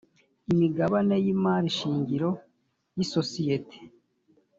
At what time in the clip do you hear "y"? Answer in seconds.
1.25-1.27, 2.95-2.99